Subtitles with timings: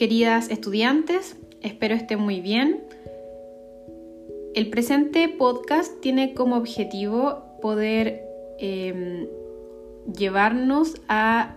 [0.00, 2.80] queridas estudiantes, espero estén muy bien.
[4.54, 8.22] El presente podcast tiene como objetivo poder
[8.58, 9.26] em,
[10.16, 11.56] llevarnos a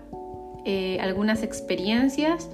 [0.65, 2.49] eh, algunas experiencias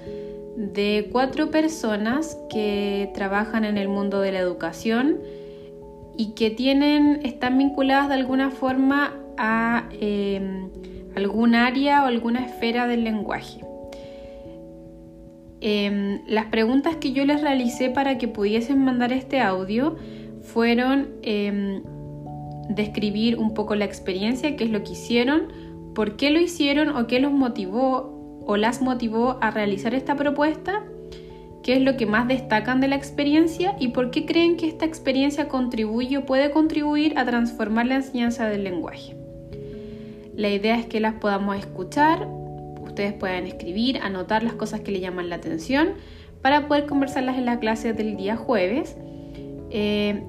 [0.54, 5.18] de cuatro personas que trabajan en el mundo de la educación
[6.16, 10.70] y que tienen, están vinculadas de alguna forma a em,
[11.16, 13.69] algún área o alguna esfera del lenguaje.
[15.60, 19.96] Em, las preguntas que yo les realicé para que pudiesen mandar este audio
[20.40, 21.82] fueron em,
[22.70, 25.48] describir un poco la experiencia, qué es lo que hicieron,
[25.94, 30.82] por qué lo hicieron o qué los motivó o las motivó a realizar esta propuesta,
[31.62, 34.86] qué es lo que más destacan de la experiencia y por qué creen que esta
[34.86, 39.14] experiencia contribuye o puede contribuir a transformar la enseñanza del lenguaje.
[40.34, 42.26] La idea es que las podamos escuchar,
[42.90, 45.94] ustedes puedan escribir, anotar las cosas que le llaman la atención
[46.42, 48.96] para poder conversarlas en la clase del día jueves.
[49.70, 50.22] Eh,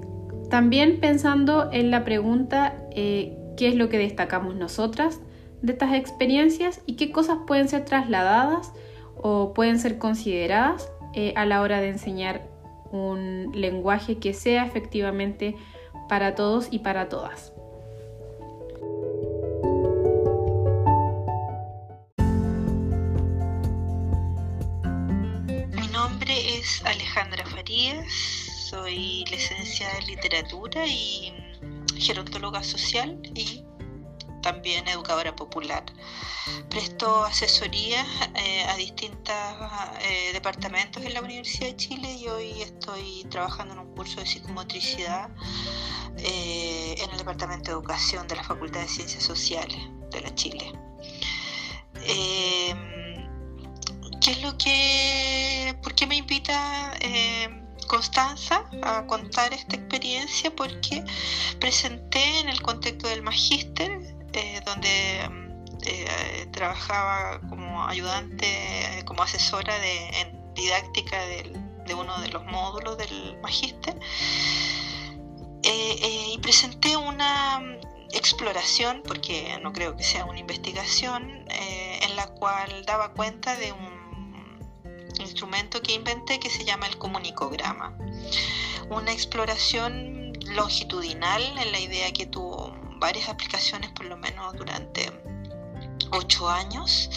[0.50, 5.22] también pensando en la pregunta eh, qué es lo que destacamos nosotras
[5.62, 8.74] de estas experiencias y qué cosas pueden ser trasladadas
[9.16, 12.50] o pueden ser consideradas eh, a la hora de enseñar
[12.92, 15.56] un lenguaje que sea efectivamente
[16.10, 17.54] para todos y para todas.
[26.86, 28.06] Alejandra Farías
[28.70, 31.34] soy licenciada en literatura y
[31.98, 33.64] gerontóloga social y
[34.42, 35.84] también educadora popular.
[36.70, 38.06] Presto asesoría
[38.36, 39.36] eh, a distintos
[40.02, 44.26] eh, departamentos en la Universidad de Chile y hoy estoy trabajando en un curso de
[44.26, 45.30] psicomotricidad
[46.18, 49.80] eh, en el Departamento de Educación de la Facultad de Ciencias Sociales
[50.12, 50.72] de la Chile.
[54.22, 55.41] ¿Qué es lo que,
[55.82, 56.94] por qué me invita
[57.92, 61.04] Constanza a contar esta experiencia porque
[61.60, 63.92] presenté en el contexto del magíster,
[64.32, 65.30] eh, donde
[65.84, 73.38] eh, trabajaba como ayudante, como asesora de, en didáctica de uno de los módulos del
[73.42, 74.00] magíster,
[75.64, 82.28] eh, y presenté una mm, exploración, porque no creo que sea una investigación, en la
[82.28, 84.01] cual daba cuenta de un
[85.20, 87.98] instrumento que inventé que se llama el comunicograma.
[88.90, 95.12] Una exploración longitudinal en la idea que tuvo varias aplicaciones por lo menos durante
[96.12, 97.10] ocho años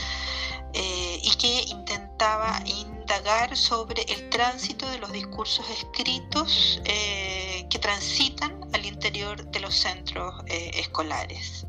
[0.72, 8.60] eh, y que intentaba indagar sobre el tránsito de los discursos escritos eh, que transitan
[8.72, 11.66] al interior de los centros eh, escolares.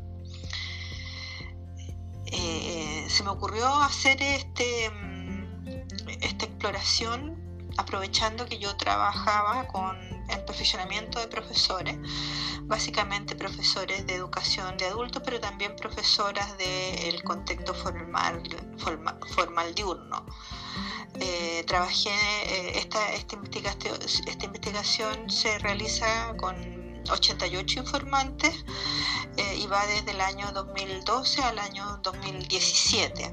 [3.08, 4.90] se me ocurrió hacer este
[6.56, 7.36] exploración
[7.76, 9.94] aprovechando que yo trabajaba con
[10.30, 11.96] el perfeccionamiento de profesores,
[12.62, 18.42] básicamente profesores de educación de adultos, pero también profesoras del contexto formal,
[19.34, 20.24] formal, diurno.
[21.20, 26.56] Eh, trabajé, eh, esta, esta, investigación, esta investigación se realiza con
[27.10, 28.64] 88 informantes
[29.36, 33.32] eh, y va desde el año 2012 al año 2017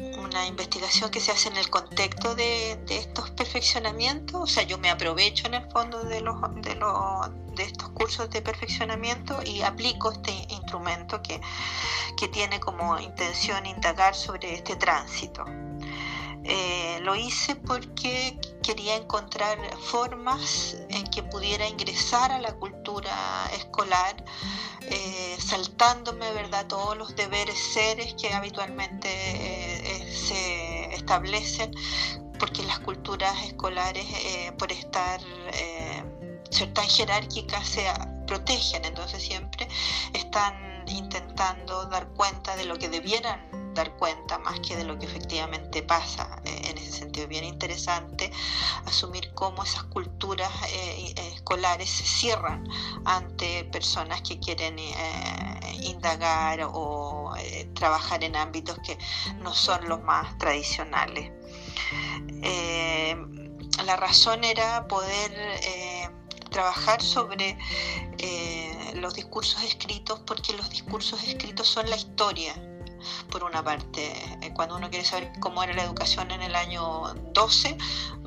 [0.00, 4.90] una investigación que se hace en el contexto de, estos perfeccionamientos, o sea, yo me
[4.90, 6.74] aprovecho en el fondo de, los, de,
[7.54, 11.40] de estos cursos de perfeccionamiento y aplico este instrumento que,
[12.16, 15.44] que tiene como intención indagar sobre este tránsito.
[16.46, 22.83] Eh, lo hice porque quería encontrar formas en que pudiera ingresar a la cultura
[23.52, 24.24] escolar,
[24.82, 26.66] eh, saltándome ¿verdad?
[26.66, 31.72] todos los deberes seres que habitualmente eh, se establecen,
[32.38, 34.06] porque las culturas escolares,
[34.58, 35.20] por estar
[36.50, 37.84] ser tan jerárquicas, se
[38.26, 39.68] protegen, entonces siempre
[40.12, 45.06] están intentando dar cuenta de lo que debieran dar cuenta más que de lo que
[45.06, 46.40] efectivamente pasa.
[46.44, 48.30] Eh, en ese sentido, bien interesante
[48.86, 52.66] asumir cómo esas culturas eh, eh, escolares se cierran
[53.04, 54.78] ante personas que quieren
[55.82, 57.32] indagar o
[57.74, 58.96] trabajar en ámbitos que
[59.40, 61.30] no son los más tradicionales.
[63.84, 65.32] la razón era poder
[66.54, 67.58] trabajar sobre
[68.94, 72.54] los discursos escritos porque los discursos escritos son la historia
[73.30, 74.12] por una parte.
[74.40, 77.76] Eh, cuando uno quiere saber cómo era la educación en el año 12,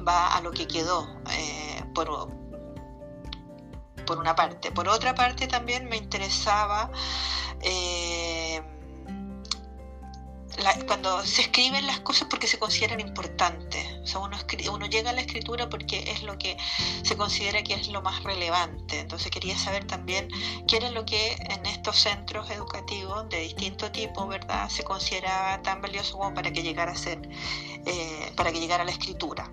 [0.08, 2.30] va a lo que quedó, eh, por,
[4.06, 4.72] por una parte.
[4.72, 6.92] Por otra parte también me interesaba
[7.62, 8.62] eh,
[10.86, 13.86] cuando se escriben las cosas porque se consideran importantes.
[14.04, 14.38] O sea, uno,
[14.72, 16.58] uno llega a la escritura porque es lo que
[17.04, 19.00] se considera que es lo más relevante.
[19.00, 20.30] Entonces quería saber también
[20.68, 25.82] qué era lo que en estos centros educativos de distinto tipo, ¿verdad?, se consideraba tan
[25.82, 27.20] valioso como para que llegara a ser,
[27.86, 29.52] eh, para que llegara a la escritura.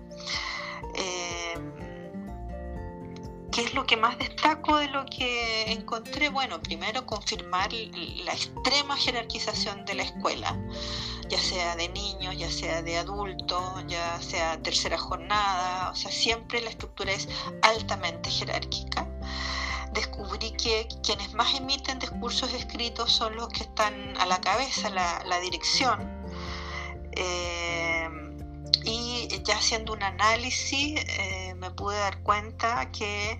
[0.95, 1.94] Eh,
[3.55, 6.27] ¿Qué es lo que más destaco de lo que encontré?
[6.27, 10.59] Bueno, primero confirmar la extrema jerarquización de la escuela,
[11.29, 16.59] ya sea de niños, ya sea de adultos, ya sea tercera jornada, o sea, siempre
[16.59, 17.29] la estructura es
[17.61, 19.07] altamente jerárquica.
[19.93, 25.39] Descubrí que quienes más emiten discursos escritos son los que están a la cabeza, la,
[25.39, 26.25] dirección.
[27.13, 27.84] Eh,
[29.45, 33.39] ya haciendo un análisis eh, me pude dar cuenta que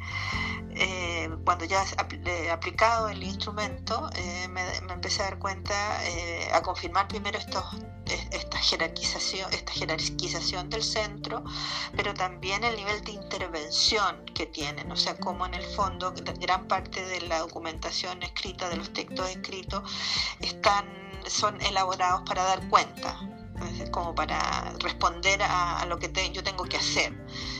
[0.75, 1.83] eh, cuando ya
[2.25, 4.61] he aplicado el instrumento eh, me,
[4.93, 5.99] empecé a dar cuenta,
[6.53, 7.63] a confirmar primero estos,
[8.31, 11.43] esta, jerarquización, esta jerarquización del centro,
[11.95, 16.67] pero también el nivel de intervención que tienen, o sea, como en el fondo gran
[16.67, 19.81] parte de la documentación escrita, de los textos escritos,
[20.39, 20.85] están,
[21.27, 23.34] son elaborados para dar cuenta
[23.91, 27.13] como para responder a, lo que yo tengo que hacer.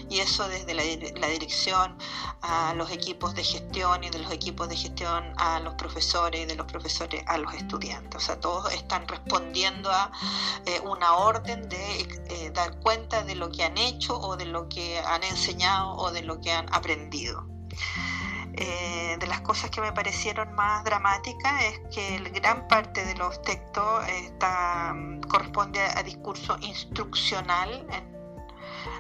[0.10, 1.98] Y eso desde la, dirección
[2.42, 6.46] a los equipos de gestión y de los equipos de gestión a los profesores y
[6.46, 8.22] de los profesores a los estudiantes.
[8.22, 10.12] O sea, todos están respondiendo a
[10.66, 14.68] eh, una orden de eh, dar cuenta de lo que han hecho o de lo
[14.70, 17.46] que han enseñado o de lo que han aprendido.
[18.58, 23.42] Eh, de las cosas que me parecieron más dramáticas es que gran parte de los
[23.42, 24.04] textos
[24.94, 28.16] mm, corresponde a, discurso instruccional en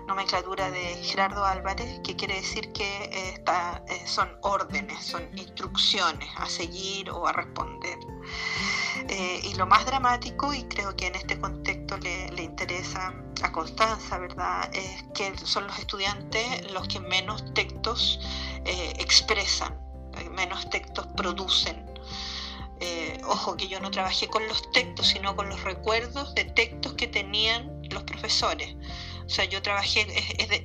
[0.08, 3.44] nomenclatura de Gerardo Álvarez, que quiere decir que eh,
[3.88, 7.98] eh, son órdenes, son instrucciones a seguir o a responder.
[9.44, 14.70] y lo más dramático, y creo que en este contexto le, interesa a Constanza, ¿verdad?,
[14.74, 18.20] es que son los estudiantes los que menos textos
[18.66, 19.74] eh, expresan,
[20.18, 21.86] eh, menos textos producen.
[22.82, 26.94] Eh, ojo que yo no trabajé con los textos, sino con los recuerdos de textos
[26.94, 28.76] que tenían los profesores.
[29.26, 30.06] O sea, yo trabajé,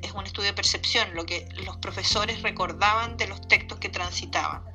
[0.03, 4.70] es, un estudio de percepción, lo que los profesores recordaban de los textos que transitaban.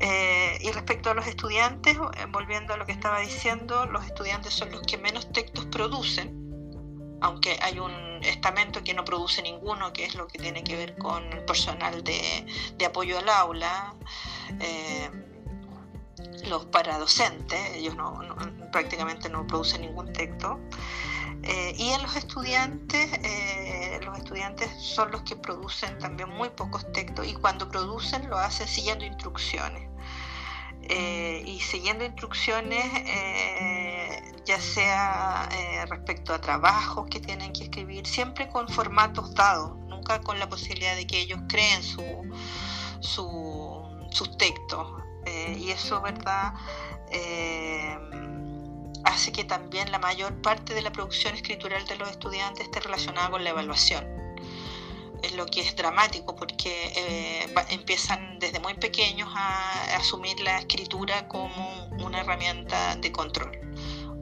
[0.00, 1.96] Y respecto a los estudiantes,
[2.30, 6.40] volviendo a lo que estaba diciendo, los estudiantes son los que menos textos producen,
[7.20, 7.92] aunque hay un
[8.22, 12.02] estamento que no produce ninguno, que es lo que tiene que ver con el personal
[12.02, 12.46] de,
[12.84, 13.94] apoyo al aula,
[14.60, 15.10] eh,
[16.48, 18.18] los paradocentes, ellos no,
[18.72, 20.58] prácticamente no producen ningún texto.
[21.42, 26.90] Eh, y en los estudiantes, eh, los estudiantes son los que producen también muy pocos
[26.92, 29.89] textos y cuando producen lo hacen siguiendo instrucciones.
[30.90, 32.84] Y siguiendo instrucciones
[34.50, 40.20] ya sea eh, respecto a trabajos que tienen que escribir, siempre con formatos dados, nunca
[40.20, 42.02] con la posibilidad de que ellos creen su,
[43.00, 44.88] sus textos.
[45.26, 46.54] Eh, y eso, ¿verdad?
[47.12, 47.96] Eh,
[49.04, 53.30] hace que también la mayor parte de la producción escritural de los estudiantes esté relacionada
[53.30, 54.04] con la evaluación.
[55.34, 62.20] Lo que es dramático porque empiezan desde muy pequeños a asumir la escritura como una
[62.20, 63.58] herramienta de control.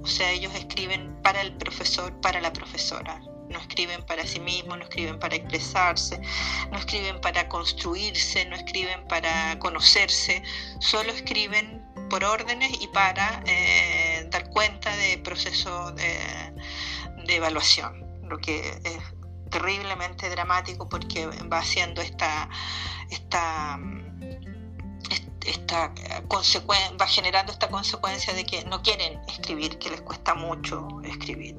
[0.02, 3.20] O sea, ellos escriben para el profesor, para la profesora.
[3.48, 6.20] No escriben para sí mismos, no escriben para expresarse,
[6.70, 10.42] no escriben para construirse, no escriben para conocerse,
[10.80, 16.18] solo escriben por órdenes y para eh, dar cuenta de proceso de,
[17.26, 19.17] de evaluación, lo que es
[19.50, 22.48] terriblemente dramático porque va haciendo esta,
[23.10, 23.78] esta
[25.48, 25.92] esta
[27.00, 31.56] va generando esta consecuencia de que no quieren escribir, que les cuesta mucho escribir.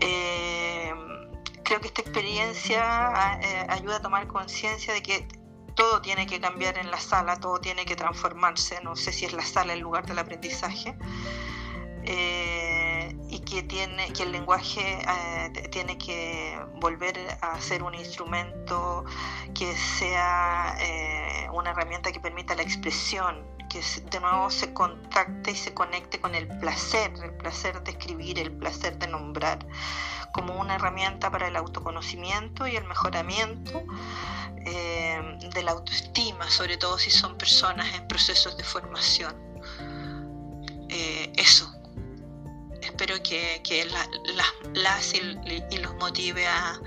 [0.00, 0.92] Eh,
[1.62, 5.28] creo que esta experiencia eh, ayuda a tomar conciencia de que
[5.74, 9.32] todo tiene que cambiar en la sala, todo tiene que transformarse, no sé si es
[9.32, 10.96] la sala el lugar del aprendizaje.
[12.04, 12.93] Eh,
[13.28, 19.04] y que, tiene, que el lenguaje eh, tiene que volver a ser un instrumento
[19.54, 23.80] que sea eh, una herramienta que permita la expresión, que
[24.10, 28.52] de nuevo se contacte y se conecte con el placer, el placer de escribir, el
[28.52, 29.58] placer de nombrar,
[30.32, 33.82] como una herramienta para el autoconocimiento y el mejoramiento
[34.66, 39.34] eh, de la autoestima, sobre todo si son personas en procesos de formación.
[41.36, 41.73] eso,
[42.94, 43.86] espero que,
[44.74, 46.80] las y, los motive a,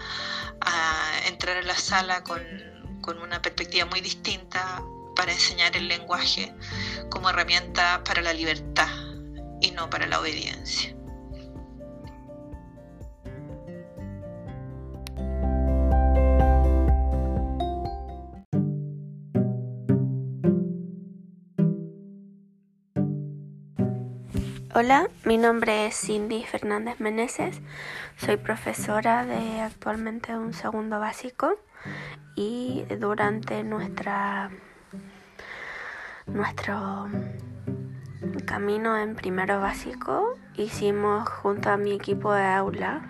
[1.28, 2.42] entrar a la sala con,
[3.22, 4.84] una perspectiva muy distinta
[5.16, 6.54] para enseñar el lenguaje
[7.10, 8.90] como herramienta para la libertad
[9.62, 10.97] y no para la obediencia.
[24.80, 27.62] Hola, mi nombre es Cindy Fernández Meneses,
[28.16, 31.56] soy profesora de actualmente un segundo básico
[32.36, 34.52] y durante nuestra
[36.28, 37.08] nuestro
[38.46, 43.02] camino en primero básico hicimos junto a mi equipo de aula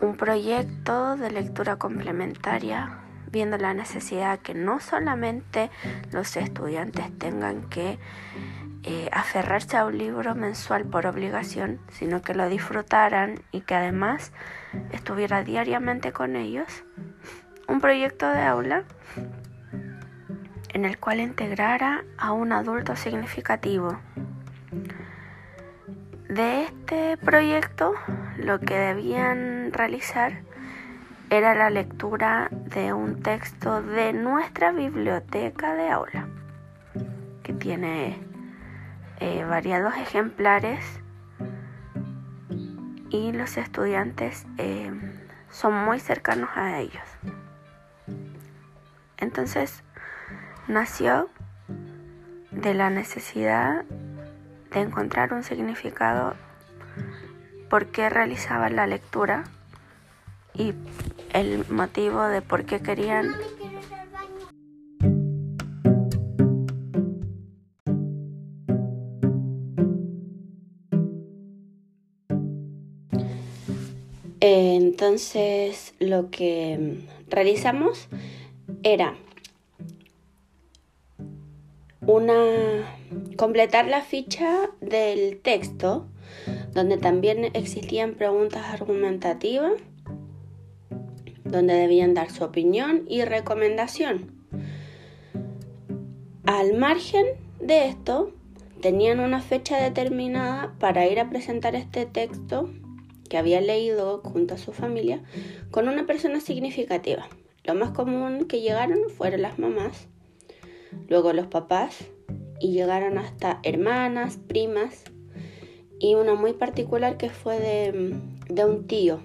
[0.00, 5.70] un proyecto de lectura complementaria viendo la necesidad que no solamente
[6.10, 7.98] los estudiantes tengan que
[8.88, 14.30] eh, aferrarse a un libro mensual por obligación, sino que lo disfrutaran y que además
[14.92, 16.84] estuviera diariamente con ellos.
[17.66, 18.84] Un proyecto de aula
[20.72, 23.98] en el cual integrara a un adulto significativo.
[26.28, 27.94] De este proyecto
[28.36, 30.42] lo que debían realizar
[31.28, 36.28] era la lectura de un texto de nuestra biblioteca de aula,
[37.42, 38.35] que tiene
[39.20, 39.44] eh,
[39.98, 40.84] ejemplares
[43.10, 44.92] y los estudiantes eh,
[45.50, 47.04] son muy cercanos a ellos.
[49.16, 49.82] Entonces
[50.68, 51.30] nació
[52.50, 53.84] de la necesidad
[54.72, 56.34] de encontrar un significado
[57.70, 59.44] por qué realizaban la lectura
[60.54, 60.74] y
[61.32, 63.34] el motivo de por qué querían
[74.48, 78.06] Entonces lo que realizamos
[78.84, 79.16] era
[82.06, 82.86] una
[83.36, 86.06] completar la ficha del texto
[86.72, 89.72] donde también existían preguntas argumentativas
[91.42, 94.30] donde debían dar su opinión y recomendación.
[96.44, 97.26] Al margen
[97.58, 98.30] de esto,
[98.80, 102.70] tenían una fecha determinada para ir a presentar este texto
[103.28, 105.22] que había leído junto a su familia
[105.70, 107.28] con una persona significativa.
[107.64, 110.08] Lo más común que llegaron fueron las mamás,
[111.08, 112.06] luego los papás
[112.60, 115.04] y llegaron hasta hermanas, primas
[115.98, 119.20] y una muy particular que fue de, un tío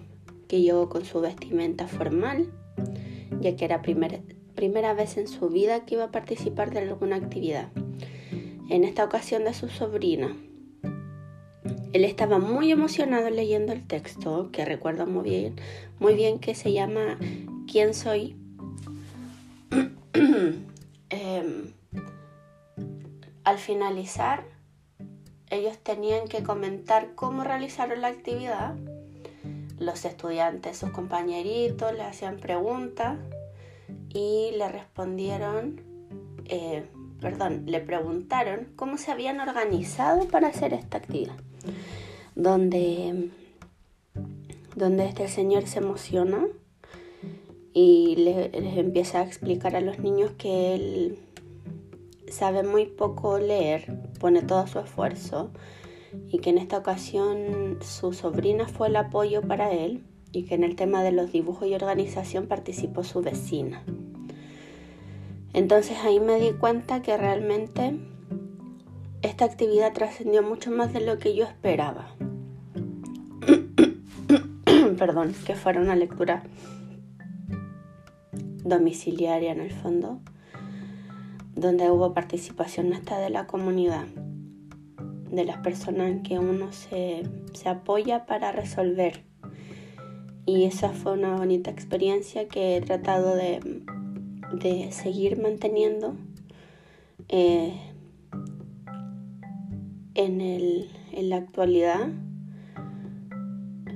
[0.48, 2.51] que llegó con su vestimenta formal,
[3.39, 7.70] ya que era primera vez en su vida que iba a participar de alguna actividad.
[8.70, 10.36] En esta ocasión de su sobrina,
[11.94, 15.56] él estaba muy emocionado leyendo el texto, que recuerdo muy bien,
[16.00, 17.18] muy bien que se llama
[17.70, 18.36] ¿Quién soy?
[21.14, 21.74] Em,
[23.44, 24.46] al finalizar,
[25.50, 28.76] ellos tenían que comentar cómo realizaron la actividad.
[29.78, 33.18] Los estudiantes, sus compañeritos, le hacían preguntas
[34.08, 35.82] y le respondieron,
[36.46, 36.86] eh,
[37.20, 41.36] perdón, le preguntaron cómo se habían organizado para hacer esta actividad
[42.36, 43.30] donde,
[44.75, 46.48] donde este señor se emociona
[47.74, 51.20] y les, empieza a explicar a los niños que él
[52.27, 55.51] sabe muy poco leer, pone todo su esfuerzo
[56.30, 60.63] y que en esta ocasión su sobrina fue el apoyo para él y que en
[60.63, 63.84] el tema de los dibujos y organización participó su vecina.
[65.53, 68.00] Entonces ahí me di cuenta que realmente
[69.22, 72.16] esta actividad trascendió mucho más de lo que yo esperaba.
[74.98, 76.44] Perdón, que fuera una lectura
[78.63, 80.20] domiciliaria en el fondo,
[81.56, 84.06] donde hubo participación hasta de la comunidad,
[85.30, 87.24] de las personas en que uno se,
[87.66, 89.24] apoya para resolver.
[90.46, 93.62] Y esa fue una bonita experiencia que he tratado de,
[94.92, 96.16] seguir manteniendo.
[97.30, 97.91] Eh,
[100.15, 102.10] en, el, en la actualidad,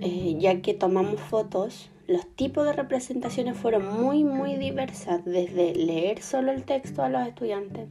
[0.02, 6.22] eh, ya que tomamos fotos, los tipos de representaciones fueron muy, muy diversas, desde leer
[6.22, 7.88] solo el texto a los estudiantes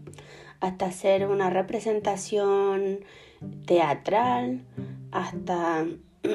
[0.65, 3.01] hasta hacer una representación
[3.67, 4.63] teatral,
[5.13, 5.87] hasta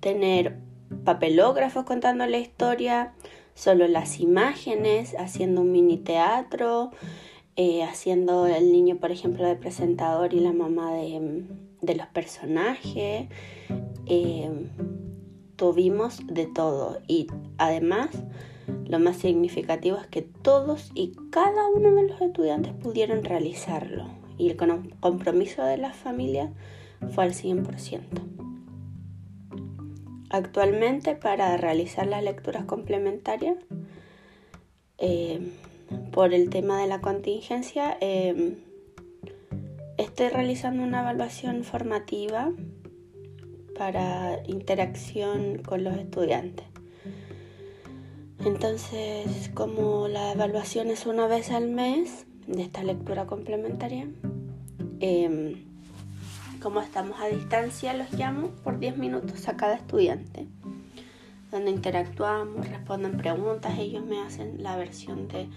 [0.00, 0.56] tener
[1.04, 3.12] papelógrafos contando la historia,
[3.54, 6.90] solo las imágenes, haciendo un mini teatro,
[7.56, 13.28] eh, haciendo el niño, por ejemplo, de presentador y la mamá de, los personajes.
[14.06, 14.50] Eh,
[15.56, 18.10] tuvimos de todo y además
[18.86, 24.06] lo más significativo es que todos y cada uno de los estudiantes pudieron realizarlo
[24.38, 24.56] y el
[25.00, 26.50] compromiso de las familias
[27.14, 28.02] fue al 100%.
[30.30, 33.56] Actualmente para realizar las lecturas complementarias,
[34.98, 35.40] eh,
[36.12, 38.56] por el tema de la contingencia, eh,
[39.98, 42.52] estoy realizando una evaluación formativa
[43.76, 46.66] para interacción con los estudiantes.
[48.44, 54.08] Entonces, como la evaluación es una vez al mes de esta lectura complementaria,
[54.98, 55.64] em,
[56.60, 60.48] como estamos a distancia, los llamo por 10 minutos a cada estudiante,
[61.52, 65.48] donde interactuamos, responden preguntas, ellos me hacen la versión de,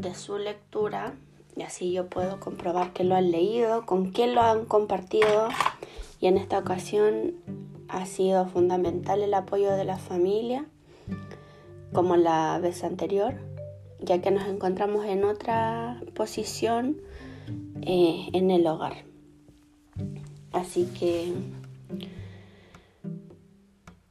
[0.00, 1.14] de su lectura
[1.56, 5.48] y así yo puedo comprobar que lo han leído, con qué lo han compartido
[6.20, 7.34] y en esta ocasión
[7.88, 10.66] ha sido fundamental el apoyo de la familia
[11.92, 13.34] como la vez anterior,
[14.00, 17.00] ya que nos encontramos en otra posición
[17.82, 19.04] eh, en el hogar.
[20.52, 21.32] Así que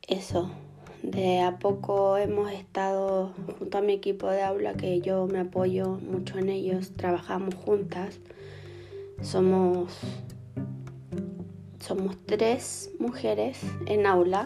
[0.07, 0.51] eso,
[1.03, 5.99] de a poco hemos estado junto a mi equipo de aula, que yo me apoyo
[5.99, 8.19] mucho en ellos, trabajamos juntas.
[9.21, 9.97] Somos,
[11.79, 14.45] somos tres mujeres en aula,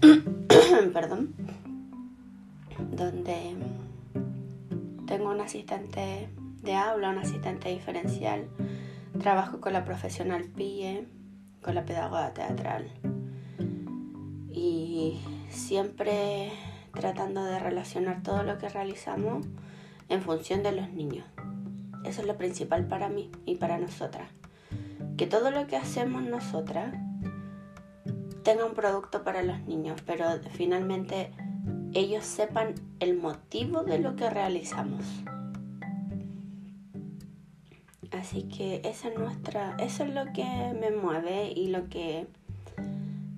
[0.92, 1.34] perdón,
[2.90, 3.56] donde
[5.06, 6.28] tengo un asistente
[6.62, 8.48] de aula, un asistente diferencial,
[9.20, 11.06] trabajo con la profesional PIE,
[11.62, 12.90] con la pedagoga teatral
[14.58, 15.18] y
[15.48, 16.50] siempre
[16.92, 19.46] tratando de relacionar todo lo que realizamos
[20.08, 21.26] en función de los niños.
[22.04, 24.30] Eso es lo principal para mí y para nosotras.
[25.16, 26.94] Que todo lo que hacemos nosotras
[28.42, 31.32] tenga un producto para los niños, pero finalmente
[31.92, 35.04] ellos sepan el motivo de lo que realizamos.
[38.10, 40.44] Así que esa es nuestra, eso es lo que
[40.80, 42.26] me mueve y lo que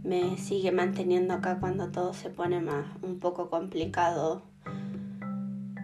[0.03, 4.43] me sigue manteniendo acá cuando todo se pone más un poco complicado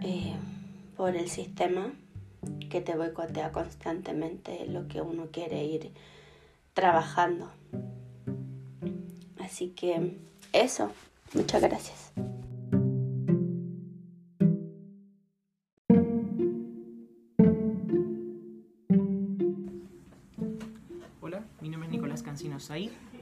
[0.01, 0.35] eh,
[0.95, 1.93] por el sistema
[2.69, 5.91] que te boicotea constantemente lo que uno quiere ir
[6.73, 7.51] trabajando.
[9.39, 10.17] Así que
[10.53, 10.91] eso,
[11.33, 12.11] muchas gracias.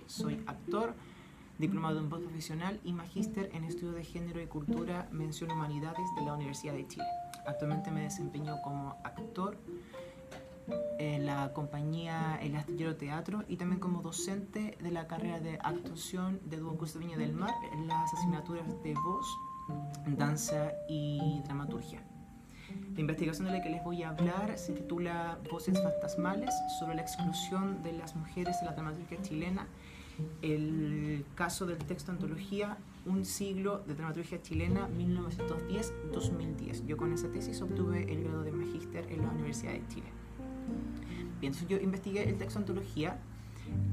[0.07, 0.93] Soy actor,
[1.57, 6.25] diplomado en voz profesional y magíster en estudio de género y cultura, mención humanidades de
[6.25, 7.05] la Universidad de Chile.
[7.45, 9.57] Actualmente me desempeño como actor
[10.97, 16.39] en la compañía El Astillero Teatro y también como docente de la carrera de actuación
[16.45, 19.27] de Dúo Viña del Mar en las asignaturas de voz,
[20.07, 22.01] danza y dramaturgia.
[22.93, 27.01] La investigación de la que les voy a hablar se titula Voces fantasmales sobre la
[27.01, 29.67] exclusión de las mujeres en la dramaturgia chilena.
[30.41, 36.85] El caso del texto antología Un siglo de dramaturgia chilena 1910-2010.
[36.87, 40.07] Yo con esa tesis obtuve el grado de magíster en la Universidad de Chile.
[41.39, 43.19] Bien, entonces yo investigué el texto antología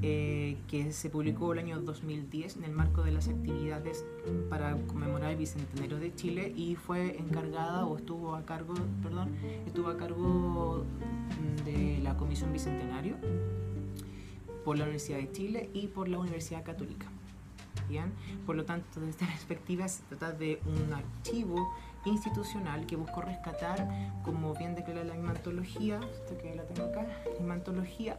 [0.01, 4.05] eh, que se publicó el año 2010 en el marco de las actividades
[4.49, 9.29] para conmemorar el Bicentenario de Chile y fue encargada o estuvo a cargo, perdón,
[9.65, 10.85] estuvo a cargo
[11.65, 13.15] de la Comisión Bicentenario
[14.63, 17.07] por la Universidad de Chile y por la Universidad Católica.
[17.89, 18.13] Bien,
[18.45, 21.73] por lo tanto, desde esta perspectiva se trata de un archivo
[22.05, 23.87] institucional que buscó rescatar,
[24.23, 27.07] como bien declara la imantología, esto que la tengo acá,
[27.39, 28.17] imantología,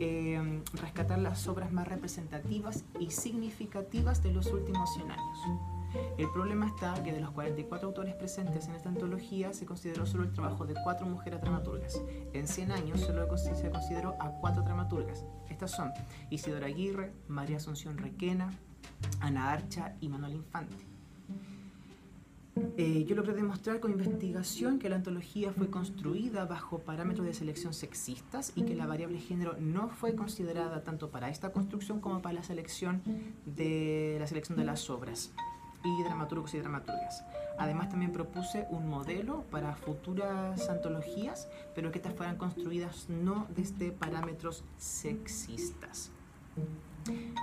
[0.00, 5.38] Em, rescatar las obras más representativas y significativas de los últimos 100 años.
[6.18, 10.24] El problema está que de los 44 autores presentes en esta antología se consideró solo
[10.24, 12.00] el trabajo de cuatro mujeres dramaturgas.
[12.32, 15.24] En 100 años solo se consideró a cuatro dramaturgas.
[15.48, 15.92] Estas son
[16.30, 18.50] Isidora Aguirre, María Asunción Requena,
[19.20, 20.92] Ana Archa y Manuel Infante.
[22.76, 27.72] Eh, yo logré demostrar con investigación que la antología fue construida bajo parámetros de selección
[27.72, 32.34] sexistas y que la variable género no fue considerada tanto para esta construcción como para
[32.34, 33.02] la selección
[33.46, 35.32] de, la selección de las obras
[35.84, 37.24] y dramaturgos y dramaturgas.
[37.58, 43.92] Además también propuse un modelo para futuras antologías, pero que estas fueran construidas no desde
[43.92, 46.10] parámetros sexistas.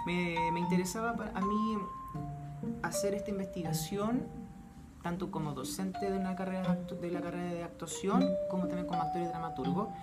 [0.05, 1.77] Me, me interesaba a mí
[2.81, 4.27] hacer esta investigación
[5.01, 9.21] tanto como docente de, una carrera de la carrera de actuación como también como actor
[9.21, 9.93] y dramaturgo,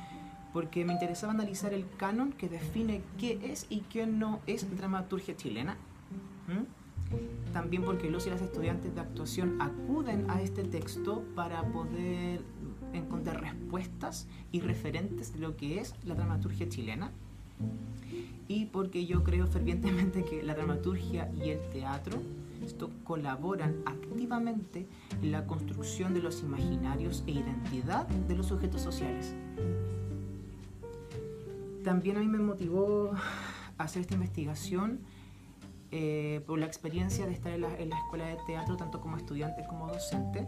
[0.52, 5.36] porque me interesaba analizar el canon que define qué es y qué no es dramaturgia
[5.36, 5.76] chilena.
[7.52, 12.40] También porque los y las estudiantes de actuación acuden a este texto para poder
[12.92, 17.10] encontrar respuestas y referentes de lo que es la dramaturgia chilena
[18.48, 22.22] y porque yo creo fervientemente que la dramaturgia y el teatro
[22.64, 24.86] esto colaboran activamente
[25.22, 29.34] en la construcción de los imaginarios e identidad de los sujetos sociales.
[31.84, 33.12] También a mí me motivó
[33.78, 35.00] hacer esta investigación
[35.98, 39.16] eh, por la experiencia de estar en la, en la, escuela de teatro, tanto como
[39.16, 40.46] estudiante como docente,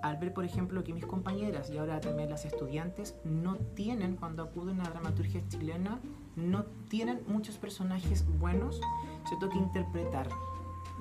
[0.00, 4.42] al ver, por ejemplo, que mis compañeras y ahora también las estudiantes no tienen, cuando
[4.42, 5.98] acuden a dramaturgia chilena,
[6.36, 8.80] no tienen muchos personajes buenos,
[9.26, 9.50] ¿cierto?
[9.50, 10.26] que interpretar.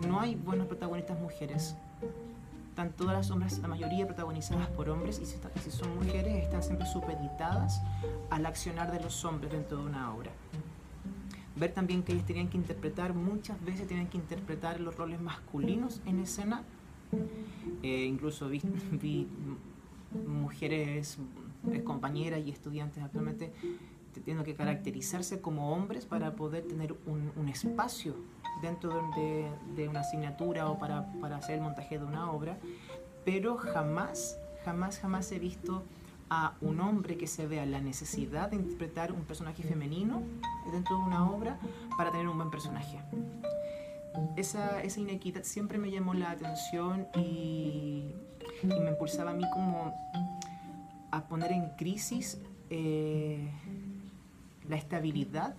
[0.06, 1.78] No hay buenos protagonistas mujeres.
[2.71, 6.62] Están todas las hombres, la mayoría protagonizadas por hombres, y si, si son mujeres, están
[6.62, 7.82] siempre supeditadas
[8.32, 10.32] al accionar de los hombres dentro de una obra
[11.58, 16.02] ver también que ellas tenían que interpretar, muchas veces tienen que interpretar los roles masculinos
[16.06, 16.63] en escena.
[17.84, 18.50] Eh, incluso
[18.91, 19.28] vi,
[20.28, 21.17] mujeres,
[21.72, 23.52] eh, compañeras y estudiantes actualmente
[24.24, 28.15] teniendo que caracterizarse como hombres para poder tener un, un espacio
[28.62, 32.58] dentro de, de, una asignatura o para, para hacer el montaje de una obra,
[33.26, 35.84] pero jamás, jamás, jamás he visto
[36.29, 40.21] a un hombre que se vea la necesidad de interpretar un personaje femenino
[40.71, 41.57] dentro de una obra
[41.97, 42.99] para tener un buen personaje.
[44.35, 48.11] Esa, esa inequidad siempre me llamó la atención y,
[48.63, 49.93] me impulsaba a mí como
[51.11, 53.49] a poner en crisis eh,
[54.67, 55.55] la estabilidad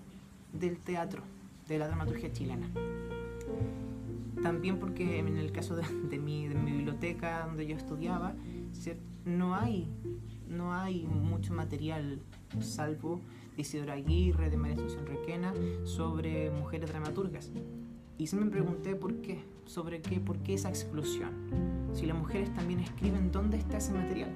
[0.53, 1.23] del teatro,
[1.69, 2.69] de la dramaturgia chilena.
[4.43, 8.35] También porque en el caso de, mi, de mi biblioteca donde yo estudiaba,
[9.25, 9.89] no hay
[10.49, 12.21] no hay mucho material,
[12.61, 13.21] salvo
[13.57, 15.53] de Isidora Aguirre, de María Asunción Requena,
[15.85, 17.51] sobre mujeres dramaturgas.
[18.17, 21.31] Y se me pregunté por qué, sobre qué, por qué esa exclusión.
[21.93, 24.31] Si las mujeres también escriben, ¿dónde está ese material?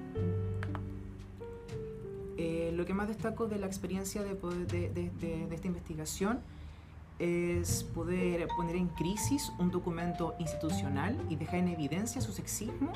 [2.36, 6.40] Eh, lo que más destaco de la experiencia de, de, de, de esta investigación
[7.18, 12.92] es poder poner en crisis un documento institucional y dejar en evidencia su sexismo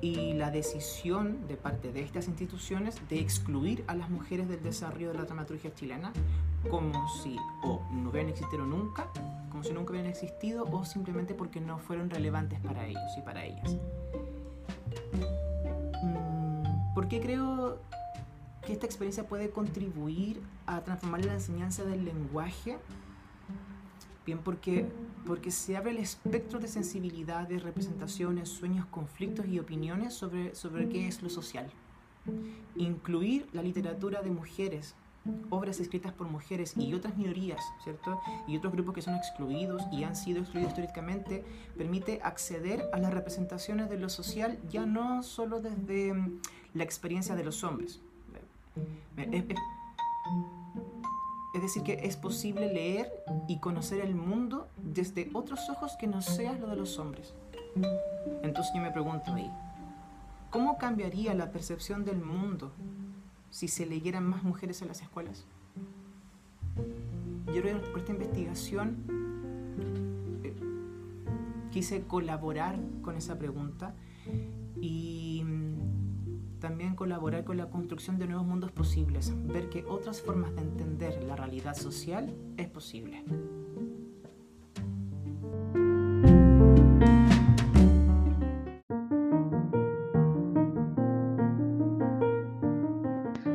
[0.00, 5.08] y la decisión de parte de estas instituciones de excluir a las mujeres del desarrollo
[5.08, 6.12] de la dramaturgia chilena
[6.70, 9.08] como si o no hubieran existido nunca,
[9.50, 13.44] como si nunca hubieran existido o simplemente porque no fueron relevantes para ellos y para
[13.44, 13.76] ellas.
[16.02, 17.80] Mm, ¿Por qué creo
[18.64, 22.78] que esta experiencia puede contribuir a transformar la enseñanza del lenguaje
[24.28, 24.84] Bien, porque,
[25.28, 31.06] porque se abre el espectro de sensibilidades, representaciones, sueños, conflictos y opiniones sobre, sobre qué
[31.06, 31.70] es lo social.
[32.76, 34.94] Incluir la literatura de mujeres,
[35.50, 38.18] obras escritas por mujeres y otras minorías, ¿cierto?
[38.46, 41.44] Y otros grupos que son excluidos y han sido excluidos históricamente,
[41.76, 46.40] permite acceder a las representaciones de lo social ya no solo desde mm,
[46.72, 48.00] la experiencia de los hombres.
[49.14, 49.44] Es
[51.54, 53.10] decir, que es posible leer
[53.46, 57.34] y conocer el mundo desde otros ojos que no sean lo de los hombres.
[58.42, 59.50] Entonces yo me pregunto ahí,
[60.50, 62.72] ¿cómo cambiaría la percepción del mundo
[63.50, 65.46] si se leyeran más mujeres en las escuelas?
[67.46, 69.04] Yo creo que por esta investigación
[70.44, 70.54] eh,
[71.70, 73.94] quise colaborar con esa pregunta
[74.80, 75.42] y
[76.58, 81.22] también colaborar con la construcción de nuevos mundos posibles, ver que otras formas de entender
[81.24, 83.24] la realidad social es posible.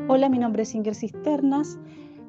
[0.08, 1.80] Hola, mi nombre es Inger Cisternas.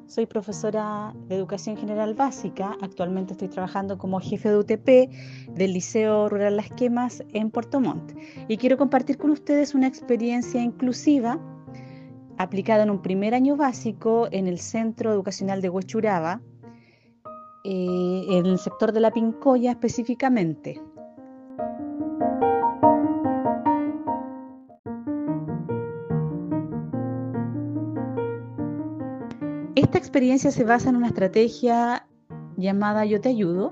[0.07, 2.77] Soy profesora de Educación General Básica.
[2.81, 8.13] Actualmente estoy trabajando como jefe de UTP del Liceo Rural Las Quemas en Puerto Montt.
[8.47, 11.39] Y quiero compartir con ustedes una experiencia inclusiva
[12.37, 16.39] aplicada en un primer año básico en el Centro Educacional de Huechuraba,
[17.63, 20.79] eh, en el sector de la Pincoya específicamente.
[29.95, 32.05] Esta experiencia se basa en una estrategia
[32.57, 33.71] llamada Yo te ayudo,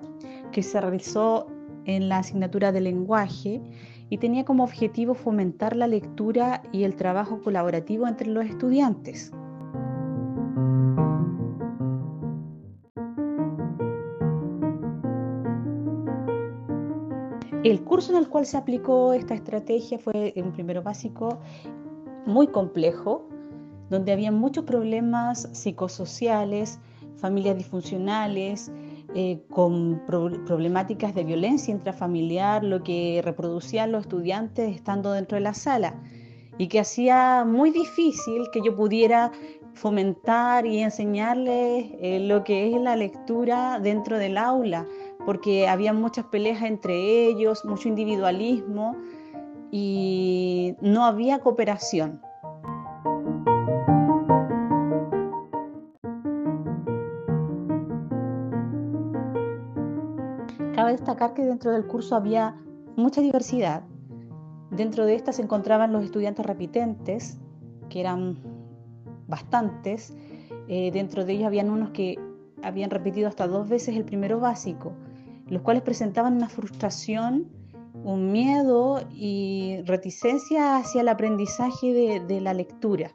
[0.53, 1.47] que se realizó
[1.83, 3.61] en la asignatura de lenguaje
[4.09, 9.33] y tenía como objetivo fomentar la lectura y el trabajo colaborativo entre los estudiantes.
[17.65, 21.39] El curso en el cual se aplicó esta estrategia fue un primero básico
[22.25, 23.27] muy complejo,
[23.93, 26.79] donde había muchos problemas psicosociales,
[27.17, 28.71] familias disfuncionales,
[29.13, 30.01] eh, con
[30.47, 35.93] problemáticas de violencia intrafamiliar, lo que reproducían los estudiantes estando dentro de la sala.
[36.59, 39.31] y que hacía muy difícil que yo pudiera
[39.73, 44.85] fomentar y enseñarles eh, lo que es la lectura dentro del aula,
[45.25, 48.95] porque había muchas peleas entre ellos, mucho individualismo
[49.71, 52.21] y no había cooperación.
[60.83, 62.57] Cabe destacar que dentro del curso había
[62.97, 63.83] mucha diversidad.
[64.69, 67.37] Dentro de esta se encontraban los estudiantes repitentes,
[67.87, 68.37] que eran
[69.29, 70.13] bastantes.
[70.67, 72.19] Eh, dentro de ellos habían unos que
[72.61, 74.91] habían repetido hasta dos veces el primero básico,
[75.47, 77.47] los cuales presentaban una frustración,
[78.03, 83.11] un miedo y reticencia hacia el aprendizaje de, de la lectura.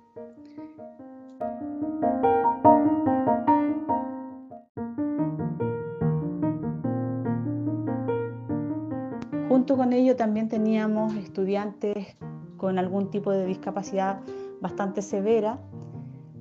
[10.19, 12.17] También teníamos estudiantes
[12.59, 14.21] con algún tipo de discapacidad
[14.61, 15.59] bastante severa,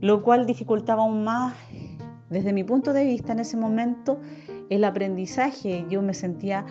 [0.02, 1.54] lo cual dificultaba aún más,
[2.30, 4.20] desde mi punto de vista en ese momento,
[4.70, 5.86] el aprendizaje.
[5.90, 6.66] Yo me sentía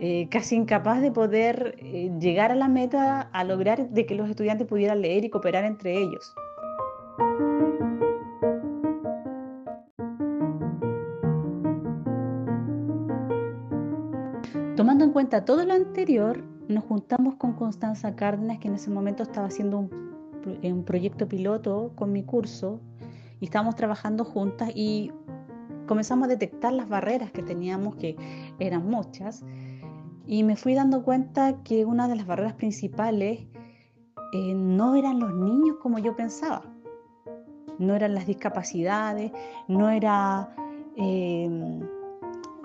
[0.00, 4.28] eh, casi incapaz de poder eh, llegar a la meta, a lograr de que los
[4.28, 6.34] estudiantes pudieran leer y cooperar entre ellos.
[14.76, 19.22] Tomando en cuenta todo lo anterior, nos juntamos con Constanza Cárdenas, que en ese momento
[19.22, 22.78] estaba haciendo un proyecto piloto con mi curso
[23.40, 25.12] y estábamos trabajando juntas y
[25.86, 28.16] comenzamos a detectar las barreras que teníamos, que
[28.58, 29.46] eran muchas,
[30.26, 33.46] y me fui dando cuenta que una de las barreras principales
[34.34, 36.62] eh, no eran los niños como yo pensaba,
[37.78, 39.32] no eran las discapacidades,
[39.68, 40.54] no era,
[40.96, 41.48] eh,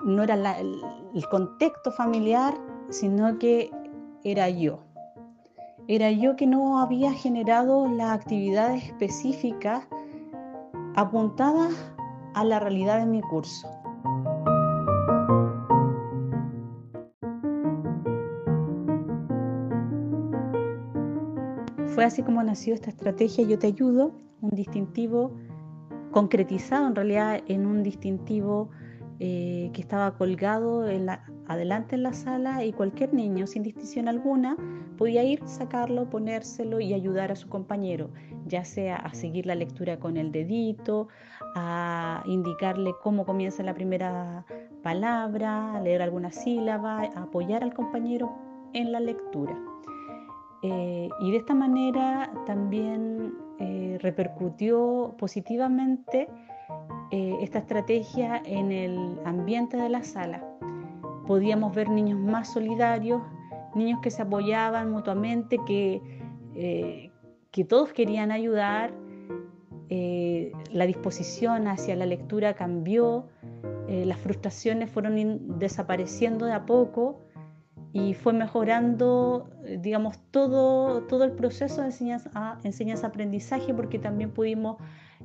[0.04, 0.36] no era
[1.14, 2.54] el contexto familiar,
[2.90, 3.70] sino que
[4.24, 4.80] era yo
[5.88, 9.84] era yo que no había generado las actividades específicas
[10.94, 11.74] apuntadas
[12.34, 13.68] a la realidad de mi curso.
[21.94, 25.32] Fue así como nació esta estrategia Yo te ayudo, un distintivo
[26.10, 28.70] concretizado en realidad en un distintivo
[29.24, 30.84] eh, que estaba colgado
[31.46, 34.56] adelante en la sala y cualquier niño, sin distinción alguna,
[34.98, 38.10] podía ir, sacarlo, ponérselo y ayudar a su compañero,
[38.46, 41.06] ya sea a seguir la lectura con el dedito,
[41.54, 44.44] a indicarle cómo comienza la primera
[44.82, 48.32] palabra, a leer alguna sílaba, a apoyar al compañero
[48.72, 49.56] en la lectura.
[50.64, 56.28] Eh, y de esta manera también eh, repercutió positivamente
[57.14, 60.42] eh, esta estrategia en el ambiente de la sala.
[61.26, 63.20] Podíamos ver niños más solidarios,
[63.74, 66.00] niños que se apoyaban mutuamente, que,
[66.54, 67.10] eh,
[67.50, 68.94] que todos querían ayudar.
[69.90, 73.26] Eh, la disposición hacia la lectura cambió,
[73.88, 77.18] las frustraciones fueron desapareciendo de a poco
[77.92, 81.88] y fue mejorando, digamos, todo, todo el proceso de
[82.64, 84.78] enseñanza-aprendizaje porque también pudimos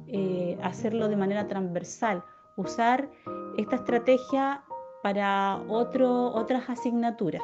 [0.08, 2.24] eh, hacerlo de manera transversal,
[2.56, 3.10] usar
[3.58, 4.64] esta estrategia
[5.04, 7.44] para otras asignaturas.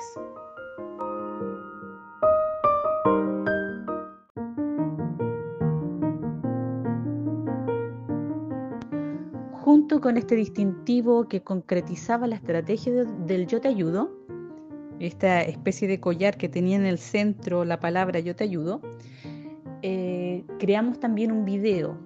[9.52, 14.12] Junto con este distintivo que concretizaba la estrategia del yo te ayudo,
[15.00, 18.82] esta especie de collar que tenía en el centro la palabra yo te ayudo,
[19.82, 21.98] eh, creamos también un video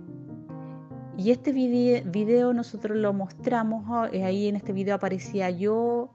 [1.17, 6.11] y este video nosotros lo mostramos, ah, eh, ahí en este video aparecía yo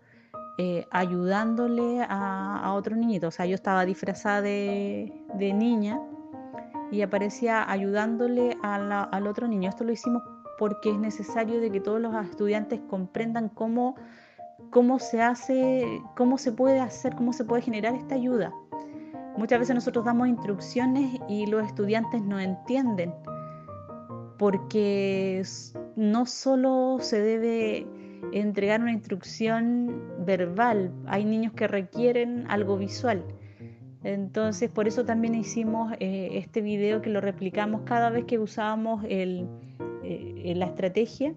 [0.58, 6.00] eh, ayudándole a, otro niñito, o sea, yo estaba disfrazada de, niña
[6.92, 9.68] y aparecía ayudándole al otro niño.
[9.68, 10.22] Esto lo hicimos
[10.58, 13.96] porque es necesario de que todos los estudiantes comprendan cómo,
[14.70, 18.52] cómo se hace, cómo se puede hacer, cómo se puede generar esta ayuda.
[19.36, 23.12] Muchas veces nosotros damos instrucciones y los estudiantes no entienden
[24.42, 25.40] porque
[25.94, 27.86] no solo se debe
[28.32, 33.22] entregar una instrucción verbal, hay niños que requieren algo visual.
[34.02, 39.04] Entonces, por eso también hicimos eh, este video que lo replicamos cada vez que usábamos
[39.08, 39.46] eh,
[40.56, 41.36] la estrategia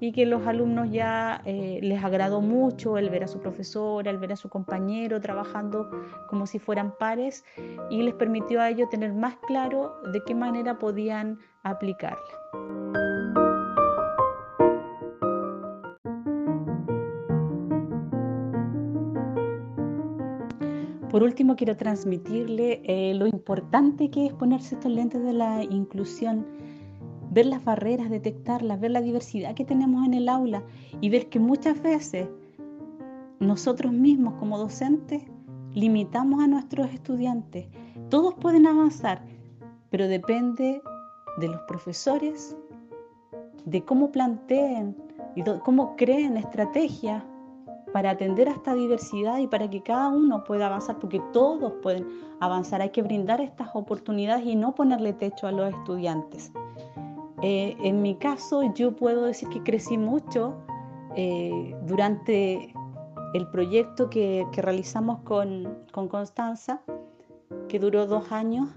[0.00, 4.18] y que los alumnos ya eh, les agradó mucho el ver a su profesora, el
[4.18, 5.90] ver a su compañero trabajando
[6.28, 7.44] como si fueran pares
[7.90, 12.18] y les permitió a ellos tener más claro de qué manera podían aplicarla.
[21.10, 26.46] Por último, quiero transmitirle eh, lo importante que es ponerse estos lentes de la inclusión,
[27.38, 30.64] ver las barreras, detectarlas, ver la diversidad que tenemos en el aula
[31.00, 32.26] y ver que muchas veces
[33.38, 35.22] nosotros mismos como docentes
[35.72, 37.68] limitamos a nuestros estudiantes.
[38.08, 39.22] Todos pueden avanzar,
[39.88, 40.82] pero depende
[41.38, 42.56] de los profesores,
[43.64, 44.96] de cómo planteen
[45.36, 47.22] y cómo creen estrategias
[47.92, 52.04] para atender a esta diversidad y para que cada uno pueda avanzar, porque todos pueden
[52.40, 52.82] avanzar.
[52.82, 56.52] Hay que brindar estas oportunidades y no ponerle techo a los estudiantes.
[57.42, 60.54] Eh, en mi caso, yo puedo decir que crecí mucho
[61.16, 62.72] eh, durante
[63.34, 66.82] el proyecto que, realizamos con, Constanza,
[67.68, 68.68] que duró dos años.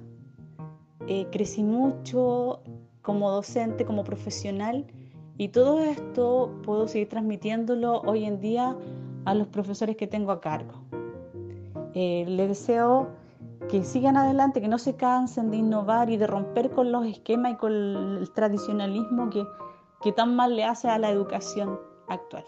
[1.08, 2.62] Eh, crecí mucho
[3.02, 4.86] como docente, como profesional
[5.38, 8.78] y todo esto puedo seguir transmitiéndolo hoy en día
[9.26, 10.74] a los profesores que tengo a cargo.
[11.96, 13.10] Eh, les deseo
[13.70, 17.54] que sigan adelante, que no se cansen de innovar y de romper con los esquemas
[17.54, 19.46] y con el tradicionalismo que,
[20.02, 22.46] que tan mal le hace a la educación actual.